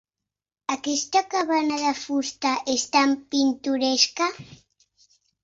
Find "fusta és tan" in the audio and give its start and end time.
1.99-3.15